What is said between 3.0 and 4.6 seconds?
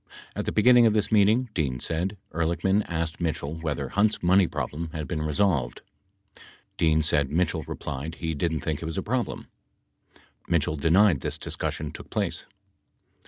Mitchell whether Hunt's money